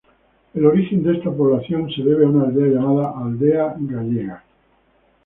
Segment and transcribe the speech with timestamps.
[0.55, 4.37] El origen de esta población se debe a una aldea llamada "Aldea gallego".